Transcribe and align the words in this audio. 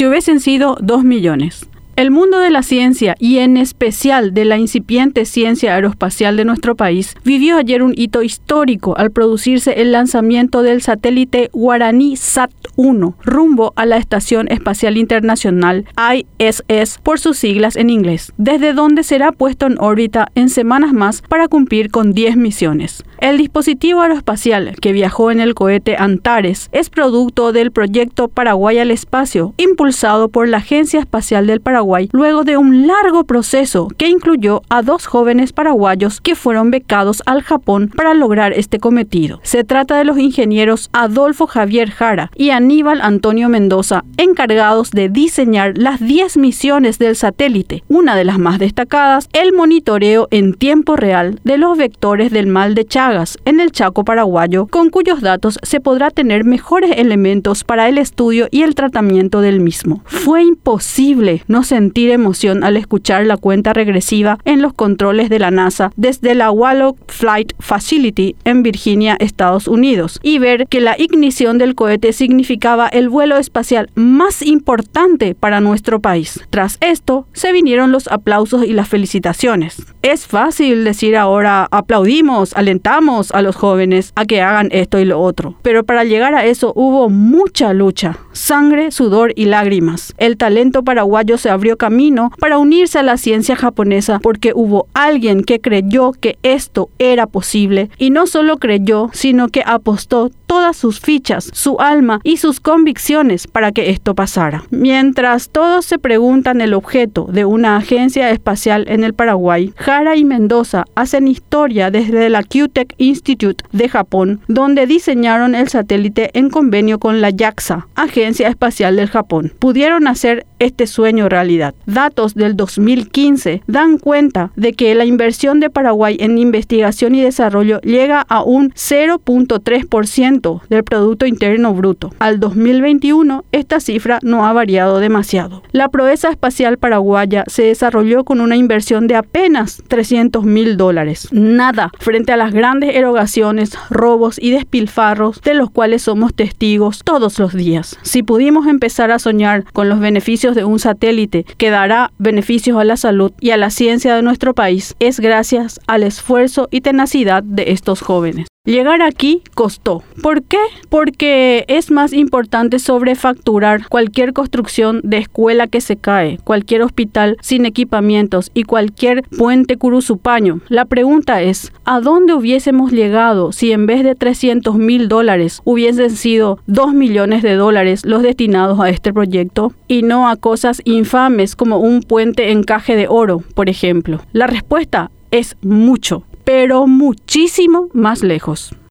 si 0.00 0.06
hubiesen 0.06 0.40
sido 0.40 0.78
2 0.80 1.04
millones. 1.04 1.68
El 1.96 2.10
mundo 2.10 2.38
de 2.38 2.50
la 2.50 2.62
ciencia 2.62 3.14
y 3.18 3.38
en 3.38 3.56
especial 3.56 4.32
de 4.32 4.44
la 4.46 4.56
incipiente 4.56 5.24
ciencia 5.24 5.74
aeroespacial 5.74 6.36
de 6.36 6.46
nuestro 6.46 6.74
país 6.74 7.14
vivió 7.24 7.58
ayer 7.58 7.82
un 7.82 7.92
hito 7.94 8.22
histórico 8.22 8.96
al 8.96 9.10
producirse 9.10 9.82
el 9.82 9.92
lanzamiento 9.92 10.62
del 10.62 10.80
satélite 10.80 11.50
Guaraní 11.52 12.14
SAT-1 12.14 13.14
rumbo 13.22 13.74
a 13.76 13.84
la 13.84 13.98
Estación 13.98 14.50
Espacial 14.50 14.96
Internacional 14.96 15.84
ISS 16.14 16.98
por 17.02 17.18
sus 17.18 17.36
siglas 17.36 17.76
en 17.76 17.90
inglés, 17.90 18.32
desde 18.38 18.72
donde 18.72 19.02
será 19.02 19.32
puesto 19.32 19.66
en 19.66 19.76
órbita 19.78 20.28
en 20.34 20.48
semanas 20.48 20.92
más 20.92 21.22
para 21.22 21.48
cumplir 21.48 21.90
con 21.90 22.12
10 22.12 22.36
misiones. 22.36 23.04
El 23.20 23.36
dispositivo 23.36 24.00
aeroespacial 24.00 24.74
que 24.80 24.92
viajó 24.92 25.30
en 25.30 25.40
el 25.40 25.52
cohete 25.52 25.96
Antares 25.98 26.70
es 26.72 26.88
producto 26.88 27.52
del 27.52 27.70
proyecto 27.70 28.28
Paraguay 28.28 28.78
al 28.78 28.90
Espacio, 28.90 29.52
impulsado 29.58 30.30
por 30.30 30.48
la 30.48 30.58
Agencia 30.58 31.00
Espacial 31.00 31.46
del 31.46 31.60
Paraguay, 31.60 31.89
luego 32.12 32.44
de 32.44 32.56
un 32.56 32.86
largo 32.86 33.24
proceso 33.24 33.88
que 33.96 34.08
incluyó 34.08 34.62
a 34.68 34.82
dos 34.82 35.06
jóvenes 35.06 35.52
paraguayos 35.52 36.20
que 36.20 36.34
fueron 36.34 36.70
becados 36.70 37.22
al 37.26 37.42
Japón 37.42 37.90
para 37.94 38.14
lograr 38.14 38.52
este 38.52 38.78
cometido. 38.78 39.40
Se 39.42 39.64
trata 39.64 39.98
de 39.98 40.04
los 40.04 40.18
ingenieros 40.18 40.88
Adolfo 40.92 41.46
Javier 41.46 41.90
Jara 41.90 42.30
y 42.36 42.50
Aníbal 42.50 43.00
Antonio 43.00 43.48
Mendoza, 43.48 44.04
encargados 44.16 44.90
de 44.90 45.08
diseñar 45.08 45.76
las 45.76 46.00
10 46.00 46.36
misiones 46.36 46.98
del 46.98 47.16
satélite, 47.16 47.82
una 47.88 48.14
de 48.14 48.24
las 48.24 48.38
más 48.38 48.58
destacadas, 48.58 49.28
el 49.32 49.52
monitoreo 49.52 50.28
en 50.30 50.54
tiempo 50.54 50.96
real 50.96 51.40
de 51.44 51.58
los 51.58 51.76
vectores 51.76 52.30
del 52.30 52.46
mal 52.46 52.74
de 52.74 52.84
Chagas 52.84 53.38
en 53.44 53.60
el 53.60 53.72
Chaco 53.72 54.04
paraguayo, 54.04 54.66
con 54.66 54.90
cuyos 54.90 55.20
datos 55.20 55.58
se 55.62 55.80
podrá 55.80 56.10
tener 56.10 56.44
mejores 56.44 56.92
elementos 56.96 57.64
para 57.64 57.88
el 57.88 57.98
estudio 57.98 58.48
y 58.50 58.62
el 58.62 58.74
tratamiento 58.74 59.40
del 59.40 59.60
mismo. 59.60 60.02
Fue 60.04 60.42
imposible 60.44 61.42
no 61.48 61.62
sentir 61.70 62.10
emoción 62.10 62.64
al 62.64 62.76
escuchar 62.76 63.26
la 63.26 63.36
cuenta 63.36 63.72
regresiva 63.72 64.38
en 64.44 64.60
los 64.60 64.72
controles 64.72 65.28
de 65.28 65.38
la 65.38 65.52
NASA 65.52 65.92
desde 65.94 66.34
la 66.34 66.50
Wallock 66.50 66.98
Flight 67.06 67.52
Facility 67.60 68.34
en 68.44 68.64
Virginia, 68.64 69.16
Estados 69.20 69.68
Unidos, 69.68 70.18
y 70.20 70.40
ver 70.40 70.66
que 70.66 70.80
la 70.80 70.96
ignición 70.98 71.58
del 71.58 71.76
cohete 71.76 72.12
significaba 72.12 72.88
el 72.88 73.08
vuelo 73.08 73.36
espacial 73.36 73.88
más 73.94 74.42
importante 74.42 75.36
para 75.36 75.60
nuestro 75.60 76.00
país. 76.00 76.40
Tras 76.50 76.76
esto, 76.80 77.28
se 77.34 77.52
vinieron 77.52 77.92
los 77.92 78.08
aplausos 78.08 78.64
y 78.64 78.72
las 78.72 78.88
felicitaciones. 78.88 79.80
Es 80.02 80.26
fácil 80.26 80.84
decir 80.84 81.14
ahora 81.14 81.68
aplaudimos, 81.70 82.54
alentamos, 82.54 83.32
a 83.32 83.42
los 83.42 83.54
jóvenes 83.54 84.12
a 84.16 84.24
que 84.24 84.40
hagan 84.40 84.68
esto 84.72 84.98
y 84.98 85.04
lo 85.04 85.20
otro. 85.20 85.56
Pero 85.60 85.84
para 85.84 86.04
llegar 86.04 86.34
a 86.34 86.46
eso 86.46 86.72
hubo 86.74 87.10
mucha 87.10 87.74
lucha, 87.74 88.18
sangre, 88.32 88.92
sudor 88.92 89.32
y 89.36 89.44
lágrimas. 89.44 90.14
El 90.16 90.38
talento 90.38 90.84
paraguayo 90.84 91.36
se 91.36 91.50
abrió 91.50 91.76
camino 91.76 92.30
para 92.38 92.56
unirse 92.56 92.98
a 92.98 93.02
la 93.02 93.18
ciencia 93.18 93.56
japonesa 93.56 94.20
porque 94.20 94.52
hubo 94.54 94.86
alguien 94.94 95.44
que 95.44 95.60
creyó 95.60 96.12
que 96.12 96.38
esto 96.42 96.88
era 96.98 97.26
posible 97.26 97.90
y 97.98 98.08
no 98.08 98.26
solo 98.26 98.56
creyó, 98.56 99.10
sino 99.12 99.48
que 99.48 99.62
apostó 99.66 100.30
todas 100.46 100.76
sus 100.76 100.98
fichas, 100.98 101.48
su 101.52 101.78
alma 101.78 102.20
y 102.24 102.38
sus 102.38 102.58
convicciones 102.58 103.46
para 103.46 103.70
que 103.70 103.90
esto 103.90 104.14
pasara. 104.14 104.64
Mientras 104.70 105.48
todos 105.50 105.84
se 105.84 105.98
preguntan 105.98 106.60
el 106.60 106.74
objeto 106.74 107.28
de 107.30 107.44
una 107.44 107.76
agencia 107.76 108.30
espacial 108.30 108.86
en 108.88 109.04
el 109.04 109.14
Paraguay, 109.14 109.72
Jara 109.90 110.14
y 110.14 110.24
Mendoza 110.24 110.84
hacen 110.94 111.26
historia 111.26 111.90
desde 111.90 112.30
la 112.30 112.44
QTech 112.44 112.94
Institute 112.98 113.64
de 113.72 113.88
Japón, 113.88 114.40
donde 114.46 114.86
diseñaron 114.86 115.56
el 115.56 115.66
satélite 115.66 116.30
en 116.38 116.48
convenio 116.48 117.00
con 117.00 117.20
la 117.20 117.32
JAXA, 117.36 117.88
Agencia 117.96 118.46
Espacial 118.46 118.94
del 118.94 119.08
Japón. 119.08 119.52
Pudieron 119.58 120.06
hacer 120.06 120.46
este 120.60 120.86
sueño 120.86 121.28
realidad. 121.28 121.74
Datos 121.86 122.34
del 122.34 122.56
2015 122.56 123.62
dan 123.66 123.98
cuenta 123.98 124.52
de 124.54 124.74
que 124.74 124.94
la 124.94 125.06
inversión 125.06 125.58
de 125.58 125.70
Paraguay 125.70 126.16
en 126.20 126.38
investigación 126.38 127.16
y 127.16 127.22
desarrollo 127.22 127.80
llega 127.80 128.20
a 128.20 128.44
un 128.44 128.70
0.3% 128.70 130.60
del 130.68 130.84
Producto 130.84 131.26
Interno 131.26 131.74
Bruto. 131.74 132.12
Al 132.20 132.38
2021, 132.38 133.44
esta 133.50 133.80
cifra 133.80 134.20
no 134.22 134.46
ha 134.46 134.52
variado 134.52 135.00
demasiado. 135.00 135.62
La 135.72 135.88
proeza 135.88 136.30
espacial 136.30 136.78
paraguaya 136.78 137.42
se 137.48 137.64
desarrolló 137.64 138.22
con 138.22 138.40
una 138.40 138.56
inversión 138.56 139.08
de 139.08 139.16
apenas 139.16 139.79
300 139.82 140.44
mil 140.44 140.76
dólares. 140.76 141.28
Nada 141.30 141.90
frente 141.98 142.32
a 142.32 142.36
las 142.36 142.52
grandes 142.52 142.94
erogaciones, 142.94 143.76
robos 143.90 144.38
y 144.40 144.50
despilfarros 144.50 145.40
de 145.42 145.54
los 145.54 145.70
cuales 145.70 146.02
somos 146.02 146.34
testigos 146.34 147.02
todos 147.04 147.38
los 147.38 147.54
días. 147.54 147.98
Si 148.02 148.22
pudimos 148.22 148.66
empezar 148.66 149.10
a 149.10 149.18
soñar 149.18 149.64
con 149.72 149.88
los 149.88 150.00
beneficios 150.00 150.54
de 150.54 150.64
un 150.64 150.78
satélite 150.78 151.44
que 151.58 151.70
dará 151.70 152.12
beneficios 152.18 152.78
a 152.78 152.84
la 152.84 152.96
salud 152.96 153.32
y 153.40 153.50
a 153.50 153.56
la 153.56 153.70
ciencia 153.70 154.14
de 154.14 154.22
nuestro 154.22 154.54
país, 154.54 154.94
es 155.00 155.20
gracias 155.20 155.80
al 155.86 156.02
esfuerzo 156.02 156.68
y 156.70 156.80
tenacidad 156.80 157.42
de 157.42 157.72
estos 157.72 158.00
jóvenes. 158.00 158.46
Llegar 158.70 159.02
aquí 159.02 159.42
costó. 159.56 160.04
¿Por 160.22 160.44
qué? 160.44 160.60
Porque 160.90 161.64
es 161.66 161.90
más 161.90 162.12
importante 162.12 162.78
sobrefacturar 162.78 163.88
cualquier 163.88 164.32
construcción 164.32 165.00
de 165.02 165.18
escuela 165.18 165.66
que 165.66 165.80
se 165.80 165.96
cae, 165.96 166.38
cualquier 166.44 166.82
hospital 166.82 167.36
sin 167.40 167.66
equipamientos 167.66 168.52
y 168.54 168.62
cualquier 168.62 169.24
puente 169.36 169.76
curuzupaño. 169.76 170.60
La 170.68 170.84
pregunta 170.84 171.42
es, 171.42 171.72
¿a 171.84 171.98
dónde 171.98 172.32
hubiésemos 172.32 172.92
llegado 172.92 173.50
si 173.50 173.72
en 173.72 173.86
vez 173.86 174.04
de 174.04 174.14
300 174.14 174.76
mil 174.76 175.08
dólares 175.08 175.62
hubiesen 175.64 176.10
sido 176.10 176.60
2 176.68 176.94
millones 176.94 177.42
de 177.42 177.56
dólares 177.56 178.06
los 178.06 178.22
destinados 178.22 178.78
a 178.78 178.88
este 178.88 179.12
proyecto 179.12 179.72
y 179.88 180.02
no 180.02 180.28
a 180.28 180.36
cosas 180.36 180.80
infames 180.84 181.56
como 181.56 181.78
un 181.78 182.02
puente 182.02 182.52
encaje 182.52 182.94
de 182.94 183.08
oro, 183.08 183.42
por 183.56 183.68
ejemplo? 183.68 184.20
La 184.30 184.46
respuesta 184.46 185.10
es 185.32 185.56
mucho 185.60 186.24
pero 186.52 186.88
muchísimo 186.88 187.90
más 187.92 188.24
lejos. 188.24 188.74